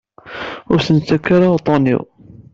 Ur 0.71 0.77
asen-ttak 0.79 1.25
ara 1.35 1.53
uṭṭun-iw. 1.55 2.01